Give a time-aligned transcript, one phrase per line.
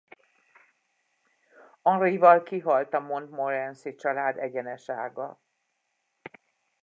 [1.85, 5.41] Henrival kihalt a Montmorency-család egyenes ága.